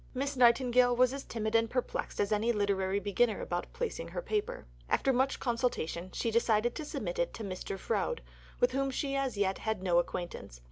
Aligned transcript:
Miss 0.15 0.35
Nightingale 0.35 0.95
was 0.95 1.13
as 1.13 1.25
timid 1.25 1.53
and 1.53 1.69
perplexed 1.69 2.19
as 2.19 2.31
any 2.31 2.51
literary 2.51 2.99
beginner 2.99 3.39
about 3.39 3.71
placing 3.71 4.07
her 4.07 4.21
paper. 4.23 4.65
After 4.89 5.13
much 5.13 5.39
consultation 5.39 6.09
she 6.11 6.31
decided 6.31 6.73
to 6.73 6.85
submit 6.85 7.19
it 7.19 7.35
to 7.35 7.43
Mr. 7.43 7.77
Froude, 7.77 8.23
with 8.59 8.71
whom 8.71 8.87
as 9.15 9.37
yet 9.37 9.57
she 9.59 9.65
had 9.65 9.83
no 9.83 9.99
acquaintance. 9.99 10.59